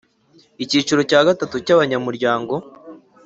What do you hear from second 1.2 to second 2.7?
gatatu cy’abanyamuryango